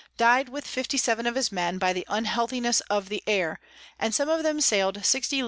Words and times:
died 0.17 0.49
with 0.49 0.65
57 0.65 1.27
of 1.27 1.35
his 1.35 1.51
Men 1.51 1.77
by 1.77 1.93
the 1.93 2.07
Unhealthiness 2.09 2.79
of 2.89 3.07
the 3.07 3.21
Air; 3.27 3.59
and 3.99 4.15
some 4.15 4.29
of 4.29 4.41
them 4.41 4.59
sail'd 4.59 5.05
60 5.05 5.37
Ls. 5.37 5.39